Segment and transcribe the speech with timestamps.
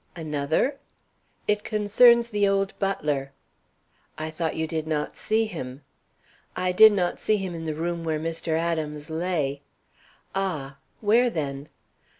[0.15, 0.79] "Another?"
[1.47, 3.33] "It concerns the old butler."
[4.17, 5.83] "I thought you did not see him."
[6.55, 8.57] "I did not see him in the room where Mr.
[8.57, 9.61] Adams lay."
[10.33, 10.77] "Ah!
[11.01, 11.67] Where, then?"